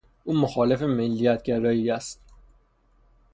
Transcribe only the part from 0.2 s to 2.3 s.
او مخالف ملیتگرایی است.